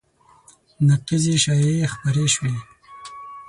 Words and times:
نقیضې 0.87 1.35
شایعې 1.43 1.89
خپرې 1.93 2.25
شوې 2.35 2.53